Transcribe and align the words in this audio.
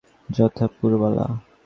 যথা– 0.29 0.73
পুরবালা। 0.77 1.25